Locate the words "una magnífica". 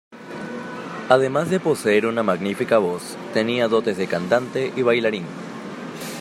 2.07-2.79